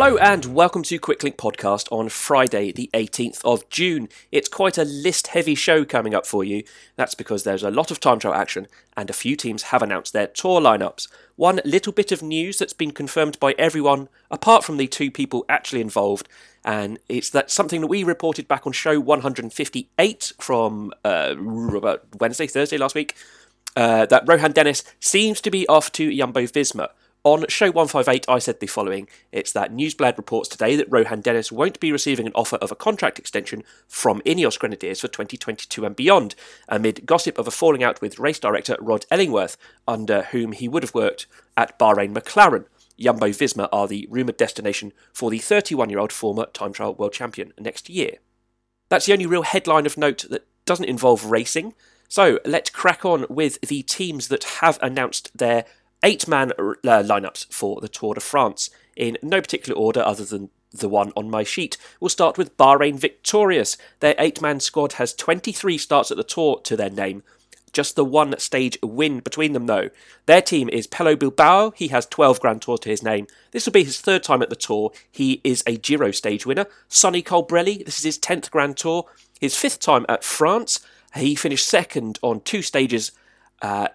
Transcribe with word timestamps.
Hello 0.00 0.16
and 0.18 0.54
welcome 0.54 0.84
to 0.84 1.00
Quicklink 1.00 1.34
Podcast 1.34 1.88
on 1.90 2.08
Friday, 2.08 2.70
the 2.70 2.88
18th 2.94 3.44
of 3.44 3.68
June. 3.68 4.08
It's 4.30 4.48
quite 4.48 4.78
a 4.78 4.84
list 4.84 5.26
heavy 5.26 5.56
show 5.56 5.84
coming 5.84 6.14
up 6.14 6.24
for 6.24 6.44
you. 6.44 6.62
That's 6.94 7.16
because 7.16 7.42
there's 7.42 7.64
a 7.64 7.70
lot 7.72 7.90
of 7.90 7.98
time 7.98 8.20
trial 8.20 8.32
action 8.32 8.68
and 8.96 9.10
a 9.10 9.12
few 9.12 9.34
teams 9.34 9.64
have 9.64 9.82
announced 9.82 10.12
their 10.12 10.28
tour 10.28 10.60
lineups. 10.60 11.08
One 11.34 11.60
little 11.64 11.92
bit 11.92 12.12
of 12.12 12.22
news 12.22 12.58
that's 12.58 12.72
been 12.72 12.92
confirmed 12.92 13.40
by 13.40 13.56
everyone 13.58 14.08
apart 14.30 14.62
from 14.62 14.76
the 14.76 14.86
two 14.86 15.10
people 15.10 15.44
actually 15.48 15.80
involved, 15.80 16.28
and 16.64 17.00
it's 17.08 17.30
that 17.30 17.50
something 17.50 17.80
that 17.80 17.88
we 17.88 18.04
reported 18.04 18.46
back 18.46 18.68
on 18.68 18.72
show 18.72 19.00
158 19.00 20.32
from 20.38 20.92
uh, 21.04 21.34
Wednesday, 22.20 22.46
Thursday 22.46 22.78
last 22.78 22.94
week. 22.94 23.16
Uh, 23.76 24.06
that 24.06 24.22
Rohan 24.28 24.52
Dennis 24.52 24.84
seems 25.00 25.40
to 25.40 25.50
be 25.50 25.66
off 25.66 25.90
to 25.92 26.16
Jumbo 26.16 26.42
Visma. 26.42 26.90
On 27.28 27.44
show 27.46 27.66
158, 27.66 28.24
I 28.26 28.38
said 28.38 28.58
the 28.58 28.66
following 28.66 29.06
It's 29.32 29.52
that 29.52 29.70
Nieuwsblad 29.70 30.16
reports 30.16 30.48
today 30.48 30.76
that 30.76 30.90
Rohan 30.90 31.20
Dennis 31.20 31.52
won't 31.52 31.78
be 31.78 31.92
receiving 31.92 32.24
an 32.24 32.32
offer 32.34 32.56
of 32.56 32.72
a 32.72 32.74
contract 32.74 33.18
extension 33.18 33.64
from 33.86 34.22
Ineos 34.22 34.58
Grenadiers 34.58 35.00
for 35.00 35.08
2022 35.08 35.84
and 35.84 35.94
beyond, 35.94 36.34
amid 36.70 37.04
gossip 37.04 37.36
of 37.36 37.46
a 37.46 37.50
falling 37.50 37.84
out 37.84 38.00
with 38.00 38.18
race 38.18 38.38
director 38.38 38.78
Rod 38.80 39.04
Ellingworth, 39.10 39.58
under 39.86 40.22
whom 40.22 40.52
he 40.52 40.68
would 40.68 40.82
have 40.82 40.94
worked 40.94 41.26
at 41.54 41.78
Bahrain 41.78 42.14
McLaren. 42.14 42.64
Jumbo 42.98 43.26
Visma 43.28 43.68
are 43.70 43.86
the 43.86 44.08
rumoured 44.08 44.38
destination 44.38 44.94
for 45.12 45.30
the 45.30 45.38
31 45.38 45.90
year 45.90 45.98
old 45.98 46.14
former 46.14 46.46
time 46.54 46.72
trial 46.72 46.94
world 46.94 47.12
champion 47.12 47.52
next 47.60 47.90
year. 47.90 48.12
That's 48.88 49.04
the 49.04 49.12
only 49.12 49.26
real 49.26 49.42
headline 49.42 49.84
of 49.84 49.98
note 49.98 50.24
that 50.30 50.46
doesn't 50.64 50.86
involve 50.86 51.26
racing. 51.26 51.74
So 52.08 52.40
let's 52.46 52.70
crack 52.70 53.04
on 53.04 53.26
with 53.28 53.60
the 53.60 53.82
teams 53.82 54.28
that 54.28 54.44
have 54.44 54.78
announced 54.80 55.36
their 55.36 55.66
eight 56.02 56.28
man 56.28 56.52
uh, 56.52 56.74
lineups 56.84 57.52
for 57.52 57.80
the 57.80 57.88
Tour 57.88 58.14
de 58.14 58.20
France 58.20 58.70
in 58.96 59.16
no 59.22 59.40
particular 59.40 59.78
order 59.78 60.02
other 60.02 60.24
than 60.24 60.50
the 60.72 60.88
one 60.88 61.12
on 61.16 61.30
my 61.30 61.42
sheet. 61.42 61.76
We'll 62.00 62.08
start 62.08 62.36
with 62.36 62.56
Bahrain 62.56 62.96
Victorious. 62.96 63.76
Their 64.00 64.14
eight 64.18 64.42
man 64.42 64.60
squad 64.60 64.94
has 64.94 65.14
23 65.14 65.78
starts 65.78 66.10
at 66.10 66.16
the 66.16 66.24
Tour 66.24 66.60
to 66.64 66.76
their 66.76 66.90
name. 66.90 67.22
Just 67.72 67.96
the 67.96 68.04
one 68.04 68.38
stage 68.38 68.78
win 68.82 69.20
between 69.20 69.52
them, 69.52 69.66
though. 69.66 69.90
Their 70.26 70.40
team 70.40 70.68
is 70.70 70.86
Pello 70.86 71.18
Bilbao. 71.18 71.72
He 71.72 71.88
has 71.88 72.06
12 72.06 72.40
Grand 72.40 72.62
Tours 72.62 72.80
to 72.80 72.88
his 72.88 73.02
name. 73.02 73.26
This 73.50 73.66
will 73.66 73.72
be 73.72 73.84
his 73.84 74.00
third 74.00 74.22
time 74.22 74.42
at 74.42 74.50
the 74.50 74.56
Tour. 74.56 74.90
He 75.10 75.40
is 75.44 75.62
a 75.66 75.76
Giro 75.76 76.10
stage 76.10 76.46
winner. 76.46 76.66
Sonny 76.88 77.22
Colbrelli, 77.22 77.84
this 77.84 77.98
is 77.98 78.04
his 78.04 78.18
10th 78.18 78.50
Grand 78.50 78.76
Tour. 78.76 79.04
His 79.40 79.54
fifth 79.56 79.80
time 79.80 80.06
at 80.08 80.24
France. 80.24 80.80
He 81.14 81.34
finished 81.34 81.68
second 81.68 82.18
on 82.22 82.40
two 82.40 82.62
stages 82.62 83.12
uh, 83.60 83.88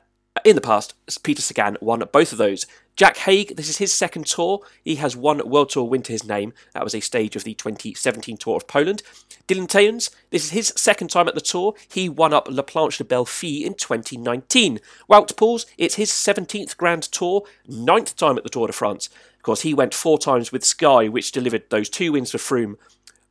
in 0.43 0.55
the 0.55 0.61
past, 0.61 0.93
Peter 1.23 1.41
Sagan 1.41 1.77
won 1.79 2.03
both 2.11 2.31
of 2.31 2.37
those. 2.37 2.65
Jack 2.95 3.17
Haig, 3.17 3.55
this 3.55 3.69
is 3.69 3.77
his 3.77 3.93
second 3.93 4.27
tour. 4.27 4.59
He 4.83 4.95
has 4.95 5.15
one 5.15 5.47
World 5.49 5.69
Tour 5.69 5.85
win 5.85 6.03
to 6.03 6.11
his 6.11 6.27
name. 6.27 6.53
That 6.73 6.83
was 6.83 6.93
a 6.93 6.99
stage 6.99 7.35
of 7.35 7.43
the 7.43 7.55
2017 7.55 8.37
Tour 8.37 8.57
of 8.57 8.67
Poland. 8.67 9.01
Dylan 9.47 9.67
Teuns, 9.67 10.11
this 10.29 10.45
is 10.45 10.51
his 10.51 10.73
second 10.75 11.09
time 11.09 11.27
at 11.27 11.33
the 11.33 11.41
Tour. 11.41 11.73
He 11.91 12.07
won 12.07 12.33
up 12.33 12.47
La 12.49 12.61
Planche 12.61 12.97
de 12.97 13.03
Belfi 13.03 13.63
in 13.63 13.73
2019. 13.73 14.79
Wout 15.09 15.33
Poels, 15.35 15.65
it's 15.77 15.95
his 15.95 16.11
17th 16.11 16.77
Grand 16.77 17.03
Tour, 17.03 17.43
ninth 17.67 18.15
time 18.15 18.37
at 18.37 18.43
the 18.43 18.49
Tour 18.49 18.67
de 18.67 18.73
France. 18.73 19.09
Of 19.37 19.43
course, 19.43 19.61
he 19.61 19.73
went 19.73 19.93
four 19.93 20.19
times 20.19 20.51
with 20.51 20.63
Sky, 20.63 21.07
which 21.07 21.31
delivered 21.31 21.69
those 21.69 21.89
two 21.89 22.11
wins 22.11 22.31
for 22.31 22.37
Froome, 22.37 22.75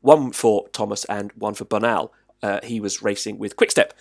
one 0.01 0.33
for 0.33 0.69
Thomas 0.69 1.05
and 1.05 1.33
one 1.33 1.55
for 1.55 1.65
Bernal. 1.65 2.13
Uh, 2.43 2.59
he 2.65 2.81
was 2.81 3.03
racing 3.03 3.39
with 3.39 3.57
Quickstep 3.57 3.93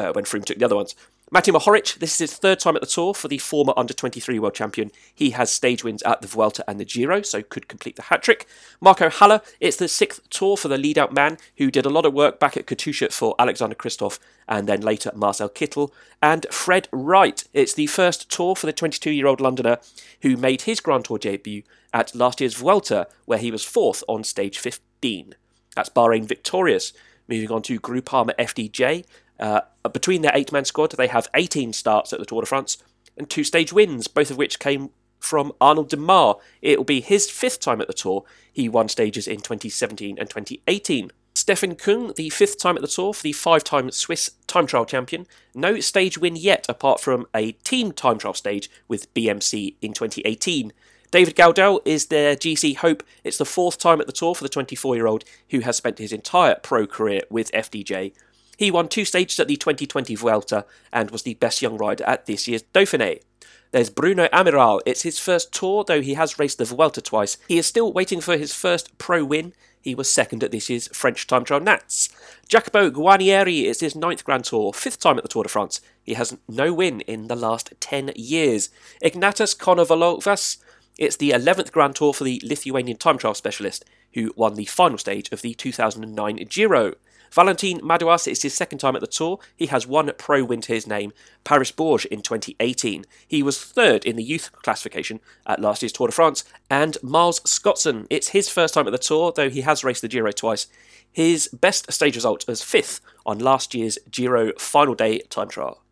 uh, 0.00 0.12
when 0.12 0.24
Froome 0.24 0.44
took 0.44 0.58
the 0.58 0.64
other 0.64 0.76
ones. 0.76 0.94
Matej 1.32 1.54
Mohoric, 1.54 1.98
this 2.00 2.14
is 2.14 2.30
his 2.30 2.38
third 2.38 2.58
time 2.58 2.74
at 2.74 2.82
the 2.82 2.88
Tour 2.88 3.14
for 3.14 3.28
the 3.28 3.38
former 3.38 3.72
under 3.76 3.94
23 3.94 4.40
world 4.40 4.54
champion. 4.54 4.90
He 5.14 5.30
has 5.30 5.52
stage 5.52 5.84
wins 5.84 6.02
at 6.02 6.22
the 6.22 6.26
Vuelta 6.26 6.64
and 6.66 6.80
the 6.80 6.84
Giro, 6.84 7.22
so 7.22 7.40
could 7.40 7.68
complete 7.68 7.94
the 7.94 8.02
hat 8.02 8.22
trick. 8.22 8.48
Marco 8.80 9.08
Haller, 9.08 9.40
it's 9.60 9.76
the 9.76 9.86
sixth 9.86 10.28
Tour 10.30 10.56
for 10.56 10.66
the 10.66 10.76
lead 10.76 10.98
out 10.98 11.12
man, 11.12 11.38
who 11.58 11.70
did 11.70 11.86
a 11.86 11.90
lot 11.90 12.04
of 12.04 12.14
work 12.14 12.40
back 12.40 12.56
at 12.56 12.66
Katusha 12.66 13.12
for 13.12 13.36
Alexander 13.38 13.76
Kristoff 13.76 14.18
and 14.48 14.66
then 14.66 14.80
later 14.80 15.12
Marcel 15.14 15.48
Kittel. 15.48 15.92
And 16.20 16.46
Fred 16.50 16.88
Wright, 16.90 17.44
it's 17.52 17.74
the 17.74 17.86
first 17.86 18.28
Tour 18.28 18.56
for 18.56 18.66
the 18.66 18.72
22 18.72 19.12
year 19.12 19.28
old 19.28 19.40
Londoner 19.40 19.78
who 20.22 20.36
made 20.36 20.62
his 20.62 20.80
Grand 20.80 21.04
Tour 21.04 21.18
debut 21.18 21.62
at 21.92 22.12
last 22.12 22.40
year's 22.40 22.54
Vuelta, 22.54 23.06
where 23.26 23.38
he 23.38 23.52
was 23.52 23.64
fourth 23.64 24.02
on 24.08 24.24
stage 24.24 24.58
15. 24.58 25.36
That's 25.76 25.88
Bahrain 25.88 26.24
victorious. 26.24 26.92
Moving 27.28 27.52
on 27.52 27.62
to 27.62 27.78
Groupama 27.78 28.34
FDJ, 28.36 29.04
uh, 29.40 29.62
between 29.92 30.22
their 30.22 30.32
eight 30.34 30.52
man 30.52 30.64
squad, 30.64 30.92
they 30.92 31.08
have 31.08 31.28
18 31.34 31.72
starts 31.72 32.12
at 32.12 32.18
the 32.18 32.26
Tour 32.26 32.42
de 32.42 32.46
France 32.46 32.78
and 33.16 33.28
two 33.28 33.44
stage 33.44 33.72
wins, 33.72 34.06
both 34.08 34.30
of 34.30 34.36
which 34.36 34.58
came 34.58 34.90
from 35.18 35.52
Arnaud 35.60 35.86
Démare. 35.86 36.40
It 36.62 36.78
will 36.78 36.84
be 36.84 37.00
his 37.00 37.30
fifth 37.30 37.60
time 37.60 37.80
at 37.80 37.86
the 37.86 37.92
Tour. 37.94 38.24
He 38.52 38.68
won 38.68 38.88
stages 38.88 39.26
in 39.26 39.38
2017 39.38 40.18
and 40.18 40.28
2018. 40.28 41.10
Stefan 41.34 41.74
Kung, 41.76 42.12
the 42.14 42.28
fifth 42.30 42.58
time 42.58 42.76
at 42.76 42.82
the 42.82 42.88
Tour 42.88 43.14
for 43.14 43.22
the 43.22 43.32
five 43.32 43.64
time 43.64 43.90
Swiss 43.90 44.32
time 44.46 44.66
trial 44.66 44.84
champion. 44.84 45.26
No 45.54 45.80
stage 45.80 46.18
win 46.18 46.36
yet, 46.36 46.66
apart 46.68 47.00
from 47.00 47.26
a 47.34 47.52
team 47.52 47.92
time 47.92 48.18
trial 48.18 48.34
stage 48.34 48.70
with 48.88 49.12
BMC 49.14 49.76
in 49.80 49.92
2018. 49.92 50.72
David 51.10 51.34
Gaudu 51.34 51.80
is 51.84 52.06
their 52.06 52.36
GC 52.36 52.76
hope. 52.76 53.02
It's 53.24 53.38
the 53.38 53.44
fourth 53.44 53.78
time 53.78 54.00
at 54.00 54.06
the 54.06 54.12
Tour 54.12 54.34
for 54.34 54.44
the 54.44 54.48
24 54.48 54.94
year 54.94 55.06
old 55.06 55.24
who 55.50 55.60
has 55.60 55.76
spent 55.76 55.98
his 55.98 56.12
entire 56.12 56.56
pro 56.56 56.86
career 56.86 57.22
with 57.30 57.50
FDJ. 57.52 58.12
He 58.60 58.70
won 58.70 58.88
two 58.88 59.06
stages 59.06 59.40
at 59.40 59.48
the 59.48 59.56
2020 59.56 60.14
Vuelta 60.16 60.66
and 60.92 61.10
was 61.10 61.22
the 61.22 61.32
best 61.32 61.62
young 61.62 61.78
rider 61.78 62.04
at 62.04 62.26
this 62.26 62.46
year's 62.46 62.62
Dauphiné. 62.74 63.22
There's 63.70 63.88
Bruno 63.88 64.28
Armirail. 64.28 64.82
It's 64.84 65.00
his 65.00 65.18
first 65.18 65.50
tour, 65.50 65.82
though 65.82 66.02
he 66.02 66.12
has 66.12 66.38
raced 66.38 66.58
the 66.58 66.66
Vuelta 66.66 67.00
twice. 67.00 67.38
He 67.48 67.56
is 67.56 67.66
still 67.66 67.90
waiting 67.90 68.20
for 68.20 68.36
his 68.36 68.54
first 68.54 68.98
pro 68.98 69.24
win. 69.24 69.54
He 69.80 69.94
was 69.94 70.12
second 70.12 70.44
at 70.44 70.50
this 70.50 70.68
year's 70.68 70.88
French 70.88 71.26
Time 71.26 71.42
Trial 71.42 71.62
Nats. 71.62 72.10
Jacopo 72.48 72.90
Guarnieri 72.90 73.64
is 73.64 73.80
his 73.80 73.96
ninth 73.96 74.26
Grand 74.26 74.44
Tour, 74.44 74.74
fifth 74.74 75.00
time 75.00 75.16
at 75.16 75.22
the 75.22 75.30
Tour 75.30 75.44
de 75.44 75.48
France. 75.48 75.80
He 76.02 76.12
has 76.12 76.36
no 76.46 76.74
win 76.74 77.00
in 77.02 77.28
the 77.28 77.36
last 77.36 77.72
10 77.80 78.12
years. 78.14 78.68
Ignatas 79.00 79.56
Konovalovas, 79.56 80.58
it's 80.98 81.16
the 81.16 81.30
11th 81.30 81.72
Grand 81.72 81.96
Tour 81.96 82.12
for 82.12 82.24
the 82.24 82.42
Lithuanian 82.44 82.98
time 82.98 83.16
trial 83.16 83.32
specialist, 83.32 83.86
who 84.12 84.34
won 84.36 84.56
the 84.56 84.66
final 84.66 84.98
stage 84.98 85.32
of 85.32 85.40
the 85.40 85.54
2009 85.54 86.44
Giro. 86.50 86.96
Valentin 87.30 87.80
Madouas 87.80 88.26
is 88.26 88.42
his 88.42 88.54
second 88.54 88.78
time 88.78 88.96
at 88.96 89.00
the 89.00 89.06
Tour. 89.06 89.38
He 89.56 89.66
has 89.66 89.86
one 89.86 90.10
pro 90.18 90.42
win 90.42 90.60
to 90.62 90.72
his 90.72 90.86
name, 90.86 91.12
Paris 91.44 91.70
Bourges 91.70 92.06
in 92.10 92.22
2018. 92.22 93.04
He 93.26 93.42
was 93.42 93.62
third 93.62 94.04
in 94.04 94.16
the 94.16 94.24
youth 94.24 94.50
classification 94.62 95.20
at 95.46 95.60
last 95.60 95.82
year's 95.82 95.92
Tour 95.92 96.08
de 96.08 96.12
France. 96.12 96.44
And 96.68 96.96
Miles 97.02 97.40
Scotson, 97.40 98.06
it's 98.10 98.28
his 98.28 98.48
first 98.48 98.74
time 98.74 98.86
at 98.86 98.90
the 98.90 98.98
Tour, 98.98 99.32
though 99.34 99.50
he 99.50 99.60
has 99.60 99.84
raced 99.84 100.02
the 100.02 100.08
Giro 100.08 100.32
twice. 100.32 100.66
His 101.12 101.48
best 101.48 101.90
stage 101.92 102.16
result 102.16 102.46
was 102.48 102.62
fifth 102.62 103.00
on 103.24 103.38
last 103.38 103.74
year's 103.74 103.98
Giro 104.10 104.52
final 104.58 104.94
day 104.94 105.20
time 105.30 105.48
trial. 105.48 105.82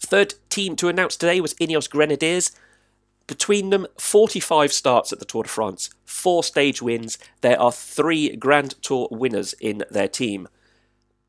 Third 0.00 0.34
team 0.50 0.76
to 0.76 0.88
announce 0.88 1.16
today 1.16 1.40
was 1.40 1.54
Ineos 1.54 1.88
Grenadiers. 1.88 2.52
Between 3.26 3.70
them, 3.70 3.86
45 3.98 4.72
starts 4.72 5.12
at 5.12 5.20
the 5.20 5.24
Tour 5.24 5.44
de 5.44 5.48
France, 5.48 5.90
four 6.04 6.42
stage 6.42 6.82
wins. 6.82 7.18
There 7.40 7.58
are 7.58 7.72
three 7.72 8.36
Grand 8.36 8.74
Tour 8.82 9.08
winners 9.10 9.54
in 9.54 9.84
their 9.90 10.08
team. 10.08 10.48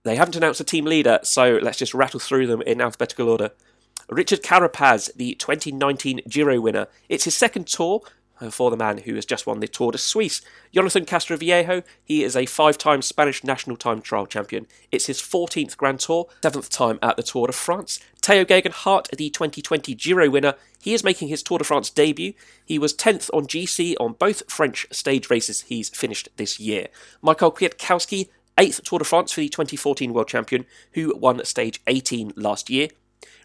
They 0.03 0.17
haven't 0.17 0.35
announced 0.35 0.59
a 0.59 0.65
team 0.65 0.85
leader, 0.85 1.19
so 1.23 1.59
let's 1.61 1.77
just 1.77 1.93
rattle 1.93 2.19
through 2.19 2.47
them 2.47 2.61
in 2.63 2.81
alphabetical 2.81 3.29
order. 3.29 3.51
Richard 4.09 4.43
Carapaz, 4.43 5.13
the 5.15 5.35
2019 5.35 6.21
Giro 6.27 6.59
winner. 6.59 6.87
It's 7.07 7.23
his 7.23 7.35
second 7.35 7.67
tour 7.67 8.01
for 8.51 8.69
the 8.69 8.77
man 8.77 8.99
who 8.99 9.15
has 9.15 9.25
just 9.25 9.47
won 9.47 9.61
the 9.61 9.67
Tour 9.67 9.93
de 9.93 9.97
Suisse. 9.97 10.41
Jonathan 10.73 11.05
Castroviejo, 11.05 11.83
he 12.03 12.23
is 12.23 12.35
a 12.35 12.45
five 12.45 12.77
time 12.77 13.01
Spanish 13.01 13.45
national 13.45 13.77
time 13.77 14.01
trial 14.01 14.25
champion. 14.25 14.67
It's 14.91 15.05
his 15.05 15.21
14th 15.21 15.77
Grand 15.77 16.01
Tour, 16.01 16.27
seventh 16.41 16.69
time 16.69 16.99
at 17.01 17.15
the 17.15 17.23
Tour 17.23 17.47
de 17.47 17.53
France. 17.53 18.01
Geoghegan 18.21 18.71
Hart, 18.71 19.07
the 19.15 19.29
2020 19.29 19.95
Giro 19.95 20.29
winner, 20.29 20.55
he 20.81 20.93
is 20.93 21.03
making 21.03 21.29
his 21.29 21.43
Tour 21.43 21.59
de 21.59 21.63
France 21.63 21.89
debut. 21.89 22.33
He 22.65 22.77
was 22.77 22.93
10th 22.93 23.29
on 23.33 23.47
GC 23.47 23.95
on 23.99 24.13
both 24.13 24.51
French 24.51 24.87
stage 24.91 25.29
races 25.29 25.61
he's 25.61 25.89
finished 25.89 26.27
this 26.35 26.59
year. 26.59 26.87
Michael 27.21 27.51
Kwiatkowski, 27.51 28.27
eighth 28.57 28.83
Tour 28.83 28.99
de 28.99 29.05
France 29.05 29.31
for 29.31 29.41
the 29.41 29.49
2014 29.49 30.13
world 30.13 30.27
champion, 30.27 30.65
who 30.93 31.15
won 31.17 31.43
stage 31.45 31.81
18 31.87 32.33
last 32.35 32.69
year. 32.69 32.89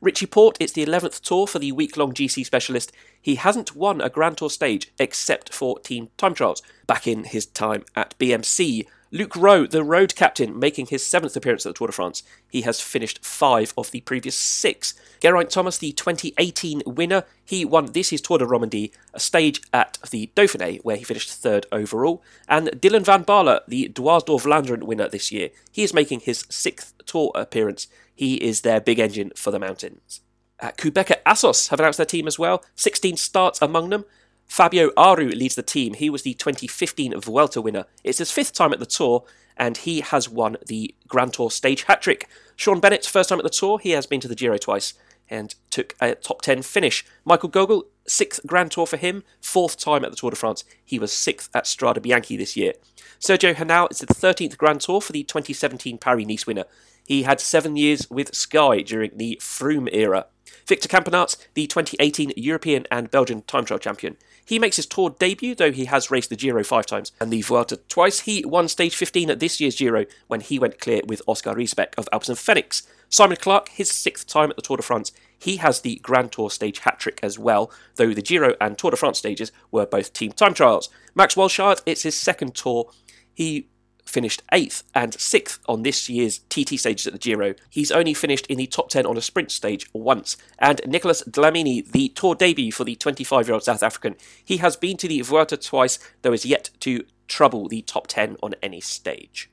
Richie 0.00 0.26
Porte, 0.26 0.56
it's 0.60 0.72
the 0.72 0.84
11th 0.84 1.20
tour 1.20 1.46
for 1.46 1.58
the 1.58 1.72
week 1.72 1.96
long 1.96 2.12
GC 2.12 2.44
specialist. 2.46 2.93
He 3.20 3.34
hasn't 3.34 3.75
won 3.75 4.00
a 4.00 4.08
Grand 4.08 4.38
Tour 4.38 4.50
stage 4.50 4.93
except 4.99 5.52
for 5.52 5.78
team 5.81 6.10
time 6.16 6.34
trials 6.34 6.62
back 6.87 7.06
in 7.06 7.25
his 7.25 7.46
time 7.46 7.84
at 7.96 8.16
BMC. 8.19 8.87
Luke 9.10 9.34
Rowe, 9.37 9.66
the 9.66 9.82
road 9.82 10.14
captain, 10.14 10.58
making 10.58 10.87
his 10.87 11.05
seventh 11.05 11.34
appearance 11.34 11.64
at 11.64 11.70
the 11.70 11.78
Tour 11.78 11.87
de 11.87 11.93
France. 11.93 12.22
He 12.50 12.62
has 12.62 12.81
finished 12.81 13.25
five 13.25 13.72
of 13.78 13.90
the 13.90 14.02
previous 14.02 14.34
six. 14.34 14.93
Geraint 15.20 15.50
Thomas, 15.50 15.78
the 15.78 15.93
2018 15.93 16.82
winner, 16.84 17.25
he 17.43 17.64
won 17.64 17.87
this 17.87 18.12
year's 18.12 18.20
Tour 18.20 18.38
de 18.38 18.44
Romandie, 18.44 18.93
a 19.14 19.20
stage 19.20 19.62
at 19.72 19.99
the 20.10 20.31
Dauphiné, 20.37 20.82
where 20.84 20.96
he 20.96 21.05
finished 21.05 21.31
third 21.31 21.64
overall. 21.72 22.22
And 22.49 22.69
Dylan 22.69 23.05
van 23.05 23.25
Baarle, 23.25 23.60
the 23.66 23.88
Dwars 23.88 24.26
door 24.26 24.38
Vlaanderen 24.38 24.82
winner 24.82 25.08
this 25.08 25.32
year, 25.32 25.50
he 25.72 25.82
is 25.82 25.94
making 25.94 26.20
his 26.20 26.44
sixth 26.50 26.93
Tour 27.06 27.32
appearance. 27.34 27.87
He 28.14 28.34
is 28.34 28.61
their 28.61 28.81
big 28.81 28.99
engine 28.99 29.32
for 29.34 29.50
the 29.50 29.58
mountains. 29.58 30.20
Uh, 30.61 30.72
Qhubeka 30.72 31.16
Assos 31.25 31.69
have 31.69 31.78
announced 31.81 31.99
their 31.99 32.06
team 32.06 32.26
as 32.26 32.38
well. 32.38 32.64
16 32.75 33.16
starts 33.16 33.62
among 33.62 33.90
them. 33.90 34.04
Fabio 34.48 34.90
Aru 34.96 35.28
leads 35.28 35.54
the 35.54 35.62
team. 35.62 35.94
He 35.94 36.10
was 36.10 36.22
the 36.22 36.34
2015 36.34 37.20
Vuelta 37.20 37.60
winner. 37.60 37.84
It's 38.02 38.18
his 38.18 38.30
fifth 38.30 38.52
time 38.52 38.72
at 38.72 38.80
the 38.80 38.86
Tour, 38.86 39.24
and 39.56 39.76
he 39.76 40.00
has 40.00 40.28
won 40.28 40.56
the 40.66 40.94
Grand 41.06 41.34
Tour 41.34 41.50
stage 41.50 41.84
hat 41.84 42.02
trick. 42.02 42.28
Sean 42.56 42.80
Bennett, 42.80 43.06
first 43.06 43.28
time 43.28 43.38
at 43.38 43.44
the 43.44 43.50
Tour, 43.50 43.78
he 43.78 43.90
has 43.90 44.06
been 44.06 44.20
to 44.20 44.28
the 44.28 44.34
Giro 44.34 44.56
twice 44.56 44.94
and 45.30 45.54
took 45.70 45.94
a 46.00 46.14
top 46.14 46.42
10 46.42 46.62
finish. 46.62 47.04
Michael 47.24 47.50
Gogl, 47.50 47.84
sixth 48.06 48.40
Grand 48.46 48.70
Tour 48.70 48.86
for 48.86 48.96
him, 48.96 49.22
fourth 49.40 49.76
time 49.76 50.04
at 50.04 50.10
the 50.10 50.16
Tour 50.16 50.30
de 50.30 50.36
France. 50.36 50.64
He 50.84 50.98
was 50.98 51.12
sixth 51.12 51.50
at 51.54 51.64
Strade 51.64 51.98
Bianche 51.98 52.38
this 52.38 52.56
year. 52.56 52.72
Sergio 53.20 53.54
Henao 53.54 53.90
is 53.90 53.98
the 53.98 54.06
13th 54.06 54.56
Grand 54.56 54.80
Tour 54.80 55.00
for 55.00 55.12
the 55.12 55.24
2017 55.24 55.98
Paris 55.98 56.26
Nice 56.26 56.46
winner. 56.46 56.64
He 57.06 57.24
had 57.24 57.40
seven 57.40 57.76
years 57.76 58.08
with 58.10 58.34
Sky 58.34 58.82
during 58.82 59.16
the 59.16 59.38
Froome 59.40 59.88
era. 59.92 60.26
Victor 60.66 60.88
Campenaerts, 60.88 61.36
the 61.54 61.66
2018 61.66 62.32
European 62.36 62.86
and 62.90 63.10
Belgian 63.10 63.42
time 63.42 63.64
trial 63.64 63.78
champion. 63.78 64.16
He 64.48 64.58
makes 64.58 64.76
his 64.76 64.86
tour 64.86 65.10
debut, 65.10 65.54
though 65.54 65.72
he 65.72 65.84
has 65.84 66.10
raced 66.10 66.30
the 66.30 66.36
Giro 66.36 66.64
five 66.64 66.86
times 66.86 67.12
and 67.20 67.30
the 67.30 67.42
Vuelta 67.42 67.76
twice. 67.86 68.20
He 68.20 68.42
won 68.46 68.66
stage 68.68 68.96
15 68.96 69.28
at 69.28 69.40
this 69.40 69.60
year's 69.60 69.76
Giro 69.76 70.06
when 70.26 70.40
he 70.40 70.58
went 70.58 70.80
clear 70.80 71.02
with 71.06 71.20
Oscar 71.26 71.52
Riesebeek 71.54 71.92
of 71.98 72.08
Alpecin 72.14 72.38
Fenix. 72.38 72.88
Simon 73.10 73.36
Clarke, 73.36 73.68
his 73.68 73.90
sixth 73.90 74.26
time 74.26 74.48
at 74.48 74.56
the 74.56 74.62
Tour 74.62 74.78
de 74.78 74.82
France. 74.82 75.12
He 75.38 75.58
has 75.58 75.82
the 75.82 75.96
Grand 75.96 76.32
Tour 76.32 76.48
stage 76.48 76.78
hat 76.78 76.98
trick 76.98 77.20
as 77.22 77.38
well, 77.38 77.70
though 77.96 78.14
the 78.14 78.22
Giro 78.22 78.54
and 78.58 78.78
Tour 78.78 78.92
de 78.92 78.96
France 78.96 79.18
stages 79.18 79.52
were 79.70 79.84
both 79.84 80.14
team 80.14 80.32
time 80.32 80.54
trials. 80.54 80.88
Max 81.14 81.34
Walscheid, 81.34 81.82
it's 81.84 82.04
his 82.04 82.16
second 82.16 82.54
tour. 82.54 82.90
He 83.34 83.68
finished 84.08 84.43
8th 84.52 84.82
and 84.94 85.12
6th 85.12 85.58
on 85.69 85.82
this 85.82 86.08
year's 86.08 86.38
TT 86.49 86.78
stages 86.78 87.06
at 87.06 87.12
the 87.12 87.19
Giro. 87.19 87.55
He's 87.69 87.93
only 87.93 88.14
finished 88.14 88.46
in 88.46 88.58
the 88.58 88.66
top 88.66 88.88
10 88.88 89.06
on 89.06 89.16
a 89.16 89.20
sprint 89.20 89.52
stage 89.52 89.87
once. 89.93 90.37
And 90.58 90.81
Nicolas 90.87 91.22
Dlamini, 91.25 91.87
the 91.90 92.08
Tour 92.08 92.34
debut 92.34 92.72
for 92.72 92.84
the 92.84 92.96
25 92.96 93.46
year 93.46 93.55
old 93.55 93.64
South 93.64 93.82
African, 93.82 94.16
he 94.44 94.56
has 94.56 94.76
been 94.76 94.96
to 94.96 95.08
the 95.08 95.20
Vuelta 95.20 95.56
twice, 95.56 95.99
though 96.22 96.32
is 96.32 96.46
yet 96.46 96.70
to 96.81 97.05
trouble 97.28 97.69
the 97.69 97.82
top 97.82 98.06
10 98.06 98.37
on 98.43 98.55
any 98.62 98.81
stage. 98.81 99.50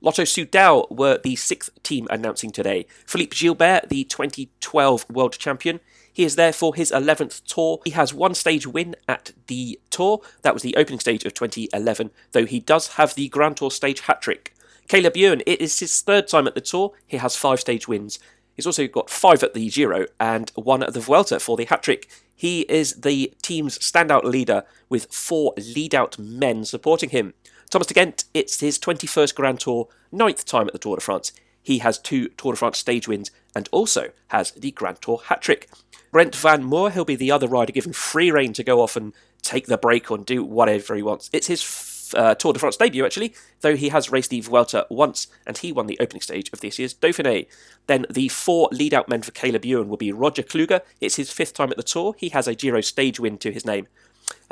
Lotto 0.00 0.22
Soudal 0.22 0.90
were 0.90 1.18
the 1.22 1.36
sixth 1.36 1.70
team 1.82 2.06
announcing 2.10 2.50
today. 2.50 2.86
Philippe 3.06 3.36
Gilbert, 3.36 3.88
the 3.88 4.04
2012 4.04 5.08
world 5.10 5.32
champion, 5.38 5.80
he 6.14 6.24
is 6.24 6.36
there 6.36 6.52
for 6.52 6.76
his 6.76 6.92
11th 6.92 7.42
tour. 7.44 7.80
He 7.84 7.90
has 7.90 8.14
one 8.14 8.34
stage 8.34 8.68
win 8.68 8.94
at 9.08 9.32
the 9.48 9.80
tour. 9.90 10.20
That 10.42 10.54
was 10.54 10.62
the 10.62 10.76
opening 10.76 11.00
stage 11.00 11.24
of 11.24 11.34
2011, 11.34 12.12
though 12.30 12.46
he 12.46 12.60
does 12.60 12.94
have 12.94 13.14
the 13.14 13.28
Grand 13.28 13.56
Tour 13.56 13.72
stage 13.72 14.00
hat 14.00 14.22
trick. 14.22 14.54
Caleb 14.86 15.16
Ewan, 15.16 15.42
it 15.44 15.60
is 15.60 15.80
his 15.80 16.00
third 16.00 16.28
time 16.28 16.46
at 16.46 16.54
the 16.54 16.60
tour. 16.60 16.92
He 17.04 17.16
has 17.16 17.34
five 17.34 17.58
stage 17.58 17.88
wins. 17.88 18.20
He's 18.54 18.66
also 18.66 18.86
got 18.86 19.10
five 19.10 19.42
at 19.42 19.54
the 19.54 19.68
Giro 19.68 20.06
and 20.20 20.52
one 20.54 20.84
at 20.84 20.94
the 20.94 21.00
Vuelta 21.00 21.40
for 21.40 21.56
the 21.56 21.64
hat 21.64 21.82
trick. 21.82 22.08
He 22.32 22.60
is 22.62 23.00
the 23.00 23.34
team's 23.42 23.76
standout 23.78 24.22
leader 24.22 24.62
with 24.88 25.12
four 25.12 25.52
lead 25.56 25.96
out 25.96 26.16
men 26.16 26.64
supporting 26.64 27.10
him. 27.10 27.34
Thomas 27.70 27.88
de 27.88 27.94
Gendt, 27.94 28.24
it's 28.32 28.60
his 28.60 28.78
21st 28.78 29.34
Grand 29.34 29.58
Tour, 29.58 29.88
ninth 30.12 30.44
time 30.44 30.68
at 30.68 30.74
the 30.74 30.78
Tour 30.78 30.96
de 30.96 31.02
France. 31.02 31.32
He 31.60 31.78
has 31.78 31.98
two 31.98 32.28
Tour 32.28 32.52
de 32.52 32.56
France 32.56 32.78
stage 32.78 33.08
wins 33.08 33.32
and 33.56 33.68
also 33.72 34.10
has 34.28 34.52
the 34.52 34.70
Grand 34.70 35.02
Tour 35.02 35.22
hat 35.24 35.42
trick. 35.42 35.68
Brent 36.14 36.36
Van 36.36 36.62
Moer, 36.62 36.92
he'll 36.92 37.04
be 37.04 37.16
the 37.16 37.32
other 37.32 37.48
rider 37.48 37.72
given 37.72 37.92
free 37.92 38.30
rein 38.30 38.52
to 38.52 38.62
go 38.62 38.80
off 38.80 38.94
and 38.94 39.12
take 39.42 39.66
the 39.66 39.76
break 39.76 40.12
or 40.12 40.18
do 40.18 40.44
whatever 40.44 40.94
he 40.94 41.02
wants. 41.02 41.28
It's 41.32 41.48
his 41.48 42.14
uh, 42.16 42.36
Tour 42.36 42.52
de 42.52 42.60
France 42.60 42.76
debut, 42.76 43.04
actually, 43.04 43.34
though 43.62 43.74
he 43.74 43.88
has 43.88 44.12
raced 44.12 44.30
the 44.30 44.40
Vuelta 44.40 44.86
once 44.88 45.26
and 45.44 45.58
he 45.58 45.72
won 45.72 45.88
the 45.88 45.98
opening 45.98 46.20
stage 46.20 46.48
of 46.52 46.60
this 46.60 46.78
year's 46.78 46.94
Dauphiné. 46.94 47.48
Then 47.88 48.06
the 48.08 48.28
four 48.28 48.68
lead 48.70 48.94
out 48.94 49.08
men 49.08 49.22
for 49.22 49.32
Caleb 49.32 49.64
Ewan 49.64 49.88
will 49.88 49.96
be 49.96 50.12
Roger 50.12 50.44
Kluger. 50.44 50.82
It's 51.00 51.16
his 51.16 51.32
fifth 51.32 51.54
time 51.54 51.72
at 51.72 51.76
the 51.76 51.82
Tour. 51.82 52.14
He 52.16 52.28
has 52.28 52.46
a 52.46 52.54
Giro 52.54 52.80
stage 52.80 53.18
win 53.18 53.36
to 53.38 53.50
his 53.50 53.66
name. 53.66 53.88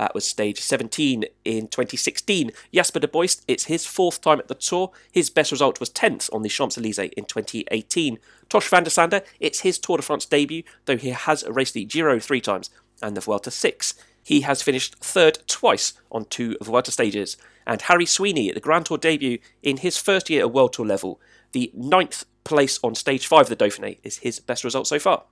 That 0.03 0.17
was 0.17 0.25
stage 0.25 0.59
17 0.59 1.27
in 1.45 1.69
2016. 1.69 2.51
Jasper 2.75 2.99
De 2.99 3.07
Buyst, 3.07 3.45
it's 3.47 3.67
his 3.67 3.87
fourth 3.87 4.21
time 4.21 4.41
at 4.41 4.49
the 4.49 4.57
Tour. 4.57 4.91
His 5.13 5.31
best 5.31 5.53
result 5.53 5.79
was 5.79 5.91
10th 5.91 6.29
on 6.33 6.43
the 6.43 6.49
Champs 6.49 6.77
Elysees 6.77 7.13
in 7.17 7.25
2018. 7.25 8.19
Tosh 8.49 8.69
van 8.69 8.83
der 8.83 8.91
Sande, 8.91 9.23
it's 9.39 9.61
his 9.61 9.79
Tour 9.79 9.99
de 9.99 10.03
France 10.03 10.27
debut, 10.27 10.65
though 10.87 10.97
he 10.97 11.11
has 11.11 11.45
raced 11.49 11.75
the 11.75 11.85
Giro 11.85 12.19
three 12.19 12.41
times 12.41 12.69
and 13.01 13.17
the 13.17 13.21
Vuelta 13.21 13.53
six. 13.53 13.95
He 14.25 14.41
has 14.41 14.61
finished 14.61 14.97
third 14.97 15.39
twice 15.47 15.93
on 16.11 16.25
two 16.25 16.57
Vuelta 16.61 16.91
stages. 16.91 17.37
And 17.65 17.83
Harry 17.83 18.05
Sweeney, 18.07 18.49
at 18.49 18.57
the 18.57 18.61
Grand 18.61 18.87
Tour 18.87 18.99
debut 18.99 19.39
in 19.63 19.77
his 19.77 19.99
first 19.99 20.29
year 20.29 20.41
at 20.41 20.53
World 20.53 20.73
Tour 20.73 20.85
level, 20.87 21.21
the 21.53 21.71
ninth 21.75 22.25
place 22.43 22.81
on 22.83 22.97
stage 22.97 23.29
five 23.29 23.49
of 23.49 23.57
the 23.57 23.65
Dauphiné 23.65 23.99
is 24.03 24.17
his 24.17 24.41
best 24.41 24.65
result 24.65 24.89
so 24.89 24.99
far. 24.99 25.27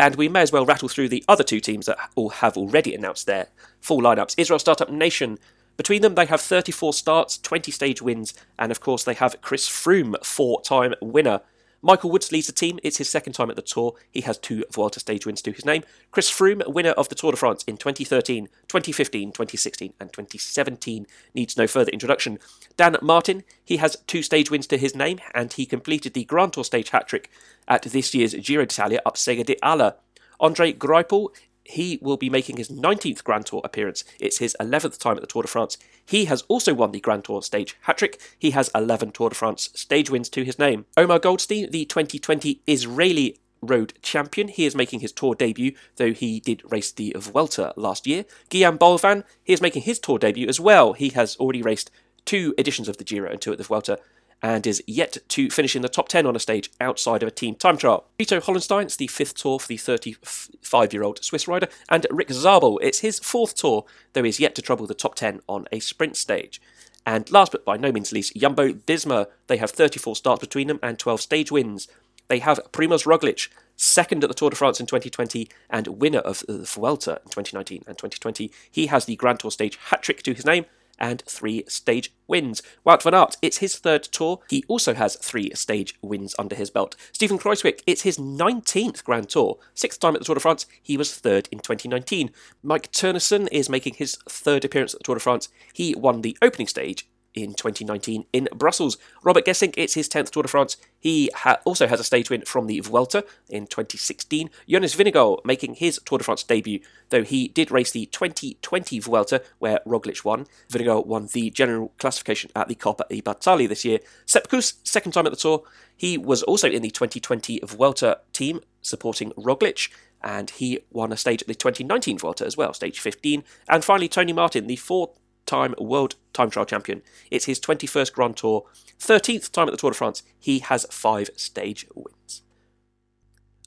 And 0.00 0.16
we 0.16 0.30
may 0.30 0.40
as 0.40 0.50
well 0.50 0.64
rattle 0.64 0.88
through 0.88 1.10
the 1.10 1.22
other 1.28 1.44
two 1.44 1.60
teams 1.60 1.84
that 1.84 1.98
all 2.14 2.30
have 2.30 2.56
already 2.56 2.94
announced 2.94 3.26
their 3.26 3.48
full 3.82 4.00
lineups. 4.00 4.34
Israel 4.38 4.58
Startup 4.58 4.88
Nation. 4.88 5.38
Between 5.76 6.00
them, 6.00 6.14
they 6.14 6.24
have 6.24 6.40
34 6.40 6.94
starts, 6.94 7.36
20 7.36 7.70
stage 7.70 8.00
wins, 8.00 8.32
and 8.58 8.72
of 8.72 8.80
course, 8.80 9.04
they 9.04 9.12
have 9.12 9.42
Chris 9.42 9.68
Froome, 9.68 10.16
four 10.24 10.62
time 10.62 10.94
winner. 11.02 11.42
Michael 11.82 12.10
Woods 12.10 12.30
leads 12.30 12.46
the 12.46 12.52
team. 12.52 12.78
It's 12.82 12.98
his 12.98 13.08
second 13.08 13.32
time 13.32 13.48
at 13.48 13.56
the 13.56 13.62
Tour. 13.62 13.94
He 14.10 14.20
has 14.22 14.38
two 14.38 14.64
Vuelta 14.70 15.00
stage 15.00 15.24
wins 15.24 15.40
to 15.42 15.52
his 15.52 15.64
name. 15.64 15.82
Chris 16.10 16.30
Froome, 16.30 16.66
winner 16.66 16.90
of 16.90 17.08
the 17.08 17.14
Tour 17.14 17.30
de 17.30 17.36
France 17.36 17.64
in 17.66 17.76
2013, 17.76 18.48
2015, 18.68 19.32
2016, 19.32 19.94
and 19.98 20.12
2017, 20.12 21.06
needs 21.34 21.56
no 21.56 21.66
further 21.66 21.90
introduction. 21.90 22.38
Dan 22.76 22.96
Martin, 23.00 23.44
he 23.64 23.78
has 23.78 23.96
two 24.06 24.22
stage 24.22 24.50
wins 24.50 24.66
to 24.66 24.76
his 24.76 24.94
name, 24.94 25.20
and 25.34 25.52
he 25.54 25.64
completed 25.64 26.12
the 26.12 26.24
Grand 26.24 26.52
Tour 26.52 26.64
stage 26.64 26.90
hat 26.90 27.08
trick 27.08 27.30
at 27.66 27.82
this 27.82 28.14
year's 28.14 28.34
Giro 28.34 28.66
d'Italia 28.66 29.00
up 29.06 29.16
Sega 29.16 29.44
di 29.44 29.56
Ala. 29.64 29.96
Andre 30.38 30.72
Greipel 30.72 31.28
he 31.64 31.98
will 32.02 32.16
be 32.16 32.30
making 32.30 32.56
his 32.56 32.68
19th 32.68 33.24
Grand 33.24 33.46
Tour 33.46 33.60
appearance. 33.64 34.04
It's 34.18 34.38
his 34.38 34.56
11th 34.60 34.98
time 34.98 35.16
at 35.16 35.20
the 35.20 35.26
Tour 35.26 35.42
de 35.42 35.48
France. 35.48 35.78
He 36.04 36.24
has 36.26 36.42
also 36.48 36.74
won 36.74 36.92
the 36.92 37.00
Grand 37.00 37.24
Tour 37.24 37.42
stage 37.42 37.76
hat 37.82 37.98
trick. 37.98 38.20
He 38.38 38.50
has 38.50 38.70
11 38.74 39.12
Tour 39.12 39.30
de 39.30 39.34
France 39.34 39.70
stage 39.74 40.10
wins 40.10 40.28
to 40.30 40.44
his 40.44 40.58
name. 40.58 40.86
Omer 40.96 41.18
Goldstein, 41.18 41.70
the 41.70 41.84
2020 41.84 42.60
Israeli 42.66 43.36
road 43.62 43.94
champion. 44.02 44.48
He 44.48 44.66
is 44.66 44.74
making 44.74 45.00
his 45.00 45.12
tour 45.12 45.34
debut, 45.34 45.74
though 45.96 46.12
he 46.12 46.40
did 46.40 46.62
race 46.70 46.92
the 46.92 47.14
Vuelta 47.16 47.72
last 47.76 48.06
year. 48.06 48.24
Guillaume 48.48 48.78
Boivin, 48.78 49.24
he 49.44 49.52
is 49.52 49.60
making 49.60 49.82
his 49.82 49.98
tour 49.98 50.18
debut 50.18 50.48
as 50.48 50.58
well. 50.58 50.94
He 50.94 51.10
has 51.10 51.36
already 51.36 51.62
raced 51.62 51.90
two 52.24 52.54
editions 52.58 52.88
of 52.88 52.96
the 52.96 53.04
Giro 53.04 53.30
and 53.30 53.40
two 53.40 53.52
at 53.52 53.58
the 53.58 53.64
Vuelta 53.64 53.98
and 54.42 54.66
is 54.66 54.82
yet 54.86 55.18
to 55.28 55.50
finish 55.50 55.76
in 55.76 55.82
the 55.82 55.88
top 55.88 56.08
10 56.08 56.26
on 56.26 56.36
a 56.36 56.40
stage 56.40 56.70
outside 56.80 57.22
of 57.22 57.28
a 57.28 57.32
team 57.32 57.54
time 57.54 57.76
trial. 57.76 58.06
Peter 58.18 58.40
Hollenstein's 58.40 58.96
the 58.96 59.06
fifth 59.06 59.36
tour 59.36 59.58
for 59.58 59.68
the 59.68 59.76
35 59.76 60.92
year 60.92 61.02
old 61.02 61.22
Swiss 61.24 61.46
rider, 61.46 61.68
and 61.88 62.06
Rick 62.10 62.30
Zabel, 62.32 62.78
it's 62.82 63.00
his 63.00 63.18
fourth 63.18 63.54
tour, 63.54 63.84
though 64.12 64.24
he's 64.24 64.40
yet 64.40 64.54
to 64.54 64.62
trouble 64.62 64.86
the 64.86 64.94
top 64.94 65.14
10 65.14 65.40
on 65.48 65.66
a 65.72 65.80
sprint 65.80 66.16
stage. 66.16 66.60
And 67.06 67.30
last 67.30 67.52
but 67.52 67.64
by 67.64 67.76
no 67.76 67.92
means 67.92 68.12
least, 68.12 68.36
Jumbo 68.36 68.72
Visma, 68.72 69.26
they 69.46 69.56
have 69.56 69.70
34 69.70 70.16
starts 70.16 70.40
between 70.40 70.68
them 70.68 70.78
and 70.82 70.98
12 70.98 71.20
stage 71.20 71.50
wins. 71.50 71.88
They 72.28 72.38
have 72.38 72.60
Primoz 72.72 73.06
Roglic, 73.06 73.48
second 73.76 74.22
at 74.22 74.28
the 74.28 74.34
Tour 74.34 74.50
de 74.50 74.56
France 74.56 74.78
in 74.78 74.86
2020 74.86 75.48
and 75.68 75.86
winner 75.88 76.20
of 76.20 76.44
the 76.46 76.58
Vuelta 76.58 77.20
in 77.24 77.30
2019 77.30 77.84
and 77.86 77.98
2020. 77.98 78.52
He 78.70 78.86
has 78.86 79.06
the 79.06 79.16
Grand 79.16 79.40
Tour 79.40 79.50
stage 79.50 79.78
hat 79.86 80.02
trick 80.02 80.22
to 80.22 80.34
his 80.34 80.44
name 80.44 80.66
and 81.00 81.22
three 81.22 81.64
stage 81.66 82.12
wins. 82.26 82.62
Wout 82.86 83.02
van 83.02 83.14
Aert, 83.14 83.36
it's 83.42 83.58
his 83.58 83.76
third 83.76 84.04
tour. 84.04 84.40
He 84.48 84.64
also 84.68 84.94
has 84.94 85.16
three 85.16 85.50
stage 85.54 85.98
wins 86.02 86.34
under 86.38 86.54
his 86.54 86.70
belt. 86.70 86.96
Steven 87.12 87.38
Kruijswijk, 87.38 87.82
it's 87.86 88.02
his 88.02 88.18
19th 88.18 89.02
Grand 89.04 89.28
Tour. 89.28 89.58
Sixth 89.74 89.98
time 89.98 90.14
at 90.14 90.20
the 90.20 90.24
Tour 90.24 90.36
de 90.36 90.40
France, 90.40 90.66
he 90.82 90.96
was 90.96 91.14
third 91.14 91.48
in 91.50 91.58
2019. 91.58 92.30
Mike 92.62 92.92
Teunissen 92.92 93.48
is 93.50 93.68
making 93.68 93.94
his 93.94 94.16
third 94.28 94.64
appearance 94.64 94.94
at 94.94 95.00
the 95.00 95.04
Tour 95.04 95.16
de 95.16 95.20
France. 95.20 95.48
He 95.72 95.94
won 95.94 96.22
the 96.22 96.36
opening 96.42 96.68
stage 96.68 97.08
in 97.34 97.54
2019 97.54 98.24
in 98.32 98.48
Brussels. 98.54 98.96
Robert 99.22 99.44
Gesink, 99.44 99.74
it's 99.76 99.94
his 99.94 100.08
10th 100.08 100.30
Tour 100.30 100.42
de 100.42 100.48
France. 100.48 100.76
He 100.98 101.30
ha- 101.34 101.58
also 101.64 101.86
has 101.86 102.00
a 102.00 102.04
stage 102.04 102.30
win 102.30 102.42
from 102.42 102.66
the 102.66 102.80
Vuelta 102.80 103.24
in 103.48 103.66
2016. 103.66 104.50
Jonas 104.68 104.94
Vingegaard 104.94 105.44
making 105.44 105.74
his 105.74 106.00
Tour 106.04 106.18
de 106.18 106.24
France 106.24 106.42
debut, 106.42 106.80
though 107.10 107.22
he 107.22 107.48
did 107.48 107.70
race 107.70 107.90
the 107.90 108.06
2020 108.06 108.98
Vuelta 109.00 109.42
where 109.58 109.80
Roglic 109.86 110.24
won. 110.24 110.46
Vingegaard 110.70 111.06
won 111.06 111.28
the 111.32 111.50
general 111.50 111.92
classification 111.98 112.50
at 112.54 112.68
the 112.68 112.74
Coppi 112.74 113.04
e 113.10 113.22
Bartali 113.22 113.68
this 113.68 113.84
year. 113.84 114.00
Sepp 114.26 114.48
Kuss, 114.48 114.74
second 114.84 115.12
time 115.12 115.26
at 115.26 115.32
the 115.32 115.38
Tour. 115.38 115.62
He 115.96 116.16
was 116.16 116.42
also 116.42 116.68
in 116.68 116.82
the 116.82 116.90
2020 116.90 117.60
Vuelta 117.64 118.20
team 118.32 118.60
supporting 118.80 119.32
Roglic 119.32 119.90
and 120.22 120.50
he 120.50 120.80
won 120.90 121.12
a 121.12 121.16
stage 121.16 121.42
at 121.42 121.48
the 121.48 121.54
2019 121.54 122.18
Vuelta 122.18 122.44
as 122.44 122.56
well, 122.56 122.72
stage 122.72 123.00
15. 123.00 123.42
And 123.68 123.84
finally, 123.84 124.08
Tony 124.08 124.32
Martin, 124.32 124.66
the 124.66 124.76
fourth 124.76 125.10
time 125.46 125.74
world 125.78 126.16
time 126.32 126.50
trial 126.50 126.66
champion. 126.66 127.02
It's 127.30 127.46
his 127.46 127.60
21st 127.60 128.12
Grand 128.12 128.36
Tour, 128.36 128.64
13th 128.98 129.50
time 129.50 129.68
at 129.68 129.72
the 129.72 129.76
Tour 129.76 129.90
de 129.90 129.96
France. 129.96 130.22
He 130.38 130.60
has 130.60 130.86
five 130.90 131.30
stage 131.36 131.86
wins. 131.94 132.42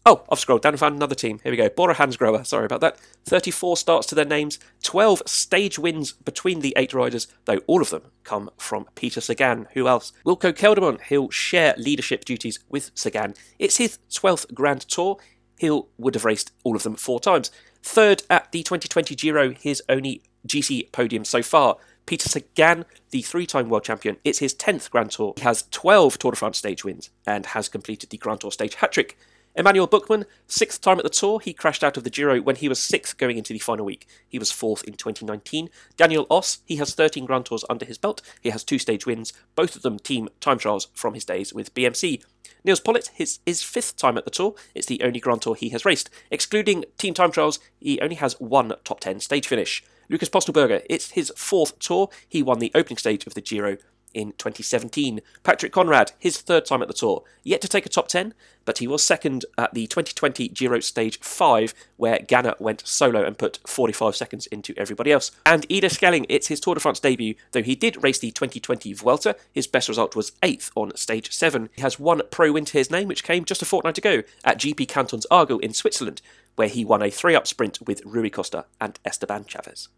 Oh, 0.06 0.25
I've 0.30 0.39
scrolled 0.39 0.62
down 0.62 0.74
and 0.74 0.80
found 0.80 0.96
another 0.96 1.15
team. 1.15 1.39
Here 1.44 1.51
we 1.51 1.58
go. 1.58 1.70
Bora 1.70 1.96
Hansgrohe, 1.96 2.46
sorry 2.46 2.65
about 2.65 2.82
that. 2.82 3.00
34 3.24 3.77
starts 3.77 4.06
to 4.08 4.15
their 4.15 4.25
names, 4.25 4.60
12 4.84 5.24
stage 5.25 5.80
wins 5.80 6.12
between 6.12 6.60
the 6.60 6.74
eight 6.75 6.94
riders, 6.94 7.27
though 7.46 7.62
all 7.68 7.82
of 7.82 7.89
them 7.89 8.12
come 8.25 8.50
from 8.58 8.86
Peter 8.96 9.22
Sagan. 9.22 9.68
Who 9.74 9.88
else? 9.88 10.12
Wilco 10.25 10.51
Kelderman, 10.51 11.00
he'll 11.03 11.30
share 11.30 11.74
leadership 11.77 12.25
duties 12.25 12.60
with 12.68 12.92
Sagan. 12.94 13.34
It's 13.60 13.77
his 13.77 14.00
12th 14.12 14.53
Grand 14.53 14.82
Tour. 14.82 15.20
He 15.58 15.70
would 15.98 16.15
have 16.15 16.25
raced 16.25 16.51
all 16.65 16.75
of 16.75 16.84
them 16.84 16.96
four 16.96 17.22
times. 17.22 17.50
Third 17.82 18.24
at 18.30 18.51
the 18.51 18.62
2020 18.62 19.15
Giro, 19.15 19.51
his 19.51 19.82
only 19.88 20.22
GC 20.47 20.91
podium 20.91 21.25
so 21.25 21.41
far. 21.41 21.77
Peter 22.05 22.27
Sagan, 22.27 22.85
the 23.12 23.21
three 23.21 23.45
time 23.45 23.69
world 23.69 23.83
champion, 23.83 24.17
it's 24.23 24.39
his 24.39 24.53
10th 24.53 24.89
Grand 24.89 25.12
Tour. 25.12 25.33
He 25.38 25.43
has 25.43 25.65
12 25.71 26.17
Tour 26.19 26.31
de 26.31 26.38
France 26.38 26.57
stage 26.57 26.83
wins 26.83 27.09
and 27.25 27.45
has 27.47 27.69
completed 27.69 28.09
the 28.09 28.17
Grand 28.17 28.41
Tour 28.41 28.51
stage 28.51 28.75
hat 28.75 28.91
trick. 28.91 29.17
Emmanuel 29.55 29.88
Buchmann, 29.88 30.25
sixth 30.47 30.81
time 30.81 30.97
at 30.97 31.03
the 31.03 31.09
Tour, 31.12 31.39
he 31.39 31.53
crashed 31.53 31.83
out 31.83 31.95
of 31.95 32.03
the 32.03 32.09
Giro 32.09 32.41
when 32.41 32.55
he 32.55 32.67
was 32.67 32.81
sixth 32.81 33.17
going 33.19 33.38
into 33.38 33.53
the 33.53 33.59
final 33.59 33.85
week. 33.85 34.07
He 34.27 34.39
was 34.39 34.51
fourth 34.51 34.83
in 34.83 34.93
2019. 34.93 35.69
Daniel 35.95 36.25
Oss, 36.29 36.59
he 36.65 36.77
has 36.77 36.95
13 36.95 37.25
Grand 37.25 37.45
Tours 37.45 37.63
under 37.69 37.85
his 37.85 38.00
belt. 38.00 38.21
He 38.41 38.50
has 38.50 38.63
two 38.63 38.79
stage 38.79 39.05
wins, 39.05 39.31
both 39.55 39.75
of 39.75 39.83
them 39.83 40.00
team 40.00 40.27
time 40.39 40.57
trials 40.57 40.88
from 40.93 41.13
his 41.13 41.23
days 41.23 41.53
with 41.53 41.73
BMC. 41.75 42.23
Nils 42.63 42.79
Politt, 42.79 43.12
his, 43.13 43.39
his 43.45 43.62
fifth 43.62 43.95
time 43.95 44.17
at 44.17 44.25
the 44.25 44.31
Tour. 44.31 44.55
It's 44.73 44.88
the 44.88 45.01
only 45.03 45.19
Grand 45.19 45.43
Tour 45.43 45.53
he 45.53 45.69
has 45.69 45.85
raced. 45.85 46.09
Excluding 46.31 46.85
team 46.97 47.13
time 47.13 47.31
trials, 47.31 47.59
he 47.79 48.01
only 48.01 48.15
has 48.15 48.39
one 48.39 48.73
top 48.83 49.01
10 49.01 49.19
stage 49.19 49.47
finish. 49.47 49.83
Lukas 50.10 50.29
Pöstlberger, 50.29 50.83
it's 50.89 51.12
his 51.12 51.31
fourth 51.36 51.77
Tour. 51.79 52.10
He 52.27 52.43
won 52.43 52.60
the 52.60 52.72
opening 52.75 52.98
stage 52.98 53.25
of 53.25 53.33
the 53.33 53.41
Giro 53.41 53.77
in 54.13 54.31
2017. 54.33 55.22
Patrick 55.43 55.74
Konrad, 55.74 56.12
his 56.19 56.39
third 56.39 56.65
time 56.65 56.81
at 56.81 56.88
the 56.88 56.93
Tour, 56.93 57.24
yet 57.43 57.62
to 57.62 57.67
take 57.67 57.86
a 57.86 57.89
top 57.89 58.07
10, 58.07 58.33
but 58.65 58.77
he 58.77 58.88
was 58.88 59.03
second 59.03 59.45
at 59.57 59.74
the 59.74 59.88
2020 59.88 60.48
Giro 60.50 60.79
Stage 60.79 61.19
5, 61.19 61.74
where 61.98 62.19
Ganna 62.19 62.60
went 62.60 62.88
solo 62.88 63.24
and 63.24 63.38
put 63.38 63.60
45 63.67 64.15
seconds 64.15 64.45
into 64.48 64.74
everybody 64.77 65.12
else. 65.12 65.31
And 65.45 65.65
Ide 65.72 65.91
Schelling, 65.91 66.25
it's 66.29 66.48
his 66.48 66.60
Tour 66.60 66.75
de 66.75 66.79
France 66.79 67.00
debut, 67.00 67.36
though 67.51 67.63
he 67.63 67.75
did 67.75 68.01
race 68.03 68.19
the 68.19 68.31
2020 68.31 68.93
Vuelta. 68.93 69.36
His 69.51 69.67
best 69.67 69.89
result 69.89 70.15
was 70.15 70.31
8th 70.41 70.72
on 70.75 70.95
Stage 70.95 71.31
7. 71.31 71.69
He 71.75 71.81
has 71.81 72.00
one 72.00 72.22
pro 72.31 72.51
win 72.51 72.65
to 72.65 72.77
his 72.77 72.91
name, 72.91 73.07
which 73.07 73.24
came 73.24 73.45
just 73.45 73.62
a 73.62 73.65
fortnight 73.65 73.98
ago 73.98 74.24
at 74.43 74.60
GP 74.60 74.88
Canton 74.88 75.22
Aargau 75.31 75.60
in 75.60 75.74
Switzerland, 75.74 76.22
where 76.55 76.67
he 76.67 76.86
won 76.86 77.01
a 77.01 77.10
three 77.10 77.36
up 77.36 77.48
sprint 77.48 77.79
with 77.86 78.05
Rui 78.05 78.29
Costa 78.29 78.65
and 78.79 79.00
Esteban 79.05 79.45
Chavez. 79.45 79.89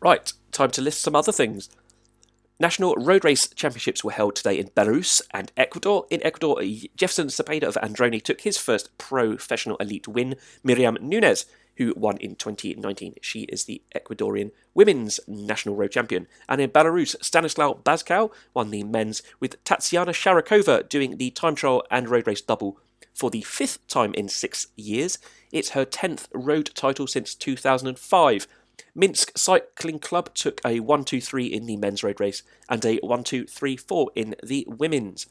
Right, 0.00 0.32
time 0.52 0.70
to 0.72 0.82
list 0.82 1.00
some 1.00 1.16
other 1.16 1.32
things. 1.32 1.68
National 2.60 2.96
Road 2.96 3.24
Race 3.24 3.46
Championships 3.48 4.02
were 4.02 4.10
held 4.10 4.34
today 4.34 4.58
in 4.58 4.68
Belarus 4.70 5.22
and 5.32 5.52
Ecuador. 5.56 6.06
In 6.10 6.20
Ecuador, 6.24 6.60
Jefferson 6.96 7.28
Cepeda 7.28 7.62
of 7.62 7.76
Androni 7.76 8.20
took 8.20 8.40
his 8.40 8.58
first 8.58 8.96
professional 8.98 9.76
elite 9.76 10.08
win. 10.08 10.34
Miriam 10.64 10.98
Nunez, 11.00 11.46
who 11.76 11.94
won 11.96 12.16
in 12.16 12.34
2019, 12.34 13.14
she 13.22 13.42
is 13.42 13.64
the 13.64 13.80
Ecuadorian 13.94 14.50
women's 14.74 15.20
national 15.28 15.76
road 15.76 15.92
champion. 15.92 16.26
And 16.48 16.60
in 16.60 16.70
Belarus, 16.70 17.14
Stanislaw 17.22 17.74
Bazkow 17.74 18.32
won 18.54 18.70
the 18.70 18.82
men's 18.82 19.22
with 19.38 19.62
Tatiana 19.62 20.10
Sharakova 20.10 20.88
doing 20.88 21.16
the 21.16 21.30
time 21.30 21.54
trial 21.54 21.84
and 21.92 22.08
road 22.08 22.26
race 22.26 22.40
double 22.40 22.80
for 23.18 23.30
the 23.30 23.42
fifth 23.42 23.84
time 23.88 24.14
in 24.14 24.28
six 24.28 24.68
years. 24.76 25.18
It's 25.50 25.70
her 25.70 25.84
10th 25.84 26.28
road 26.32 26.70
title 26.76 27.08
since 27.08 27.34
2005. 27.34 28.46
Minsk 28.94 29.36
Cycling 29.36 29.98
Club 29.98 30.32
took 30.34 30.60
a 30.64 30.78
1 30.78 31.04
2 31.04 31.20
3 31.20 31.46
in 31.46 31.66
the 31.66 31.76
men's 31.76 32.04
road 32.04 32.20
race 32.20 32.44
and 32.68 32.84
a 32.84 32.98
1 32.98 33.24
2 33.24 33.46
3 33.46 33.76
4 33.76 34.10
in 34.14 34.36
the 34.40 34.64
women's. 34.68 35.26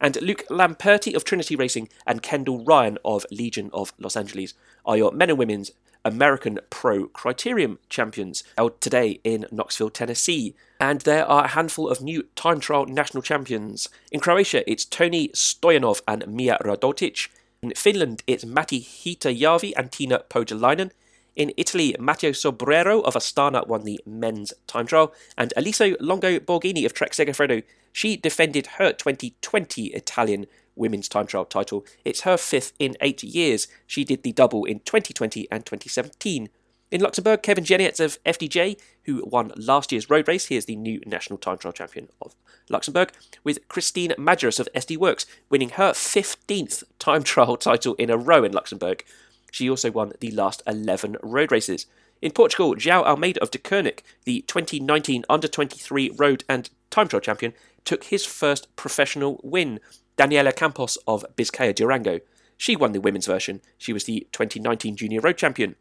And 0.00 0.20
Luke 0.22 0.44
Lamperti 0.48 1.16
of 1.16 1.24
Trinity 1.24 1.56
Racing 1.56 1.88
and 2.06 2.22
Kendall 2.22 2.64
Ryan 2.64 2.98
of 3.04 3.26
Legion 3.32 3.70
of 3.72 3.92
Los 3.98 4.16
Angeles 4.16 4.54
are 4.86 4.96
your 4.96 5.10
men 5.10 5.30
and 5.30 5.38
women's 5.38 5.72
American 6.04 6.58
Pro 6.70 7.06
Criterium 7.08 7.78
champions 7.88 8.42
held 8.56 8.80
today 8.80 9.20
in 9.24 9.46
Knoxville, 9.50 9.90
Tennessee. 9.90 10.54
And 10.80 11.02
there 11.02 11.26
are 11.26 11.44
a 11.44 11.48
handful 11.48 11.88
of 11.88 12.00
new 12.00 12.24
time 12.34 12.60
trial 12.60 12.86
national 12.86 13.22
champions. 13.22 13.88
In 14.10 14.20
Croatia, 14.20 14.68
it's 14.70 14.84
Tony 14.84 15.28
Stoyanov 15.28 16.02
and 16.08 16.26
Mia 16.26 16.58
Radotic. 16.64 17.28
In 17.62 17.72
Finland, 17.76 18.22
it's 18.26 18.44
Matti 18.44 18.80
Hiitajärvi 18.80 19.72
and 19.76 19.92
Tina 19.92 20.24
Pohjalainen. 20.28 20.90
In 21.34 21.52
Italy, 21.56 21.96
Matteo 21.98 22.32
Sobrero 22.32 23.00
of 23.02 23.14
Astana 23.14 23.66
won 23.66 23.84
the 23.84 24.00
men's 24.04 24.52
time 24.66 24.86
trial, 24.86 25.14
and 25.38 25.52
Elisa 25.56 25.96
Longo 25.98 26.38
Borghini 26.38 26.84
of 26.84 26.92
Trek 26.92 27.12
Segafredo, 27.12 27.62
she 27.92 28.16
defended 28.16 28.66
her 28.78 28.92
2020 28.92 29.86
Italian 29.88 30.46
women's 30.76 31.08
time 31.08 31.26
trial 31.26 31.44
title. 31.44 31.84
It's 32.04 32.22
her 32.22 32.36
fifth 32.36 32.72
in 32.78 32.96
eight 33.00 33.22
years. 33.22 33.68
She 33.86 34.04
did 34.04 34.22
the 34.22 34.32
double 34.32 34.64
in 34.64 34.80
2020 34.80 35.48
and 35.50 35.64
2017. 35.64 36.48
In 36.90 37.00
Luxembourg, 37.00 37.42
Kevin 37.42 37.64
Geniets 37.64 38.00
of 38.00 38.22
FDJ, 38.24 38.78
who 39.04 39.24
won 39.26 39.52
last 39.56 39.92
year's 39.92 40.10
road 40.10 40.28
race, 40.28 40.46
he 40.46 40.56
is 40.56 40.66
the 40.66 40.76
new 40.76 41.00
national 41.06 41.38
time 41.38 41.56
trial 41.56 41.72
champion 41.72 42.08
of 42.20 42.34
Luxembourg, 42.68 43.12
with 43.42 43.66
Christine 43.68 44.12
Majerus 44.18 44.60
of 44.60 44.68
SD 44.74 44.98
Worx 44.98 45.24
winning 45.48 45.70
her 45.70 45.92
15th 45.92 46.84
time 46.98 47.22
trial 47.24 47.56
title 47.56 47.94
in 47.94 48.10
a 48.10 48.18
row 48.18 48.44
in 48.44 48.52
Luxembourg. 48.52 49.04
She 49.50 49.70
also 49.70 49.90
won 49.90 50.12
the 50.20 50.30
last 50.32 50.62
11 50.66 51.16
road 51.22 51.50
races. 51.50 51.86
In 52.20 52.30
Portugal, 52.30 52.76
João 52.76 53.04
Almeida 53.04 53.42
of 53.42 53.50
Deceuninck, 53.50 54.00
the 54.24 54.42
2019 54.42 55.24
under 55.28 55.48
23 55.48 56.10
road 56.10 56.44
and 56.48 56.70
time 56.90 57.08
trial 57.08 57.20
champion, 57.20 57.52
took 57.84 58.04
his 58.04 58.24
first 58.24 58.74
professional 58.76 59.40
win. 59.42 59.80
Daniela 60.22 60.54
Campos 60.54 60.96
of 61.08 61.24
Bizkaia 61.34 61.74
Durango. 61.74 62.20
She 62.56 62.76
won 62.76 62.92
the 62.92 63.00
women's 63.00 63.26
version. 63.26 63.60
She 63.76 63.92
was 63.92 64.04
the 64.04 64.28
2019 64.30 64.94
junior 64.94 65.20
road 65.20 65.36
champion. 65.36 65.74